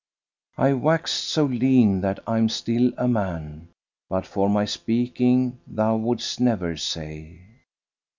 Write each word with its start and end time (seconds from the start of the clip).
I 0.57 0.71
waxt 0.73 1.13
so 1.29 1.45
lean 1.45 2.01
that 2.01 2.17
I 2.25 2.39
am 2.39 2.49
still 2.49 2.91
a 2.97 3.07
man, 3.07 3.67
* 3.87 4.09
But 4.09 4.25
for 4.25 4.49
my 4.49 4.65
speaking, 4.65 5.59
thou 5.67 5.95
wouldst 5.97 6.39
never 6.39 6.75
say." 6.75 7.43